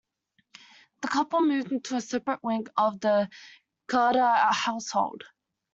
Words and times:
The 1.03 1.09
couple 1.09 1.41
moved 1.41 1.71
into 1.71 1.95
a 1.95 2.01
separate 2.01 2.43
wing 2.43 2.65
of 2.75 2.99
the 3.01 3.29
Khadr 3.87 4.51
household. 4.51 5.25